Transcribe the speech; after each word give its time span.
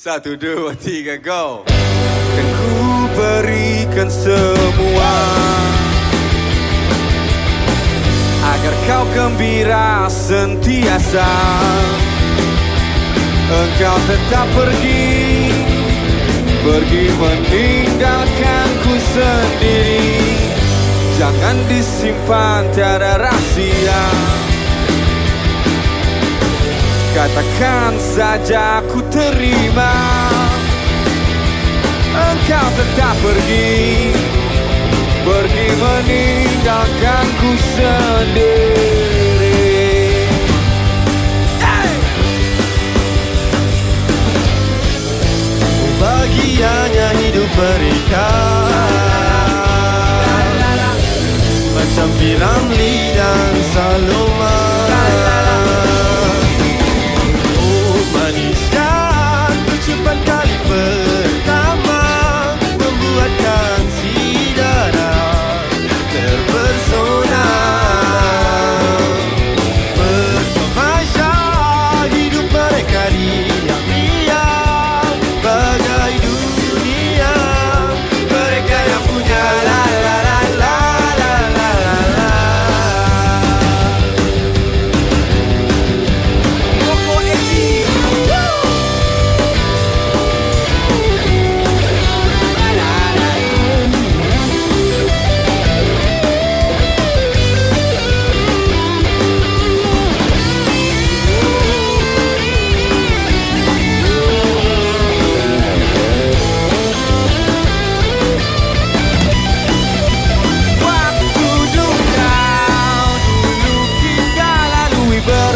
Satu, 0.00 0.32
dua, 0.32 0.72
tiga, 0.80 1.20
go. 1.20 1.60
Dan 2.32 2.46
ku 2.56 2.72
berikan 3.12 4.08
semua 4.08 5.12
Agar 8.40 8.74
kau 8.88 9.04
gembira 9.12 10.08
sentiasa. 10.08 11.28
Engkau 13.52 13.96
tetap 14.08 14.48
pergi 14.56 15.52
Pergi 16.64 17.04
meninggalkanku 17.20 18.94
sendiri. 19.04 20.16
Jangan 21.20 21.56
disimpan 21.68 22.72
tiada 22.72 23.20
rahasia 23.20 24.04
Katakan 27.10 27.98
saja 27.98 28.78
ku 28.86 29.02
terima. 29.10 29.90
Engkau 32.14 32.68
tetap 32.78 33.18
pergi. 33.18 34.14
Pergi 35.26 35.66
meninggalkanku 35.74 37.50
sendiri. 37.74 39.58
Hey! 41.58 41.90
Bahagianya 46.00 47.08
hidup 47.20 47.50
mereka 47.52 48.32
Macam 51.76 52.08
Piramli 52.16 53.12
dan 53.12 53.52
Saloma 53.76 54.29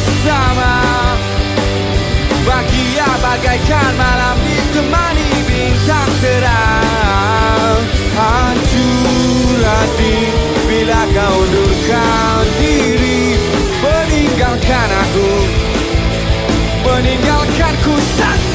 bersama. 0.00 0.72
Bahagia 2.46 3.08
bagaikan 3.20 3.92
malam 4.00 4.36
ditemani 4.44 5.30
bintang 5.44 6.12
terang. 6.24 7.80
Hancur 8.16 9.60
hati 9.60 10.16
bila 10.68 11.00
kau 11.14 11.36
undurkan 11.44 12.44
diri. 12.58 13.36
Meninggalkan 13.80 14.88
aku. 15.04 15.32
Meninggalkanku 16.80 17.94
sendiri 18.16 18.49